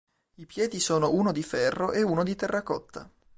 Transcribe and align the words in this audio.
I 0.37 0.47
piedi 0.47 0.79
sono 0.79 1.11
uno 1.11 1.31
di 1.31 1.43
ferro 1.43 1.91
e 1.91 2.01
uno 2.01 2.23
di 2.23 2.33
terracotta. 2.35 3.07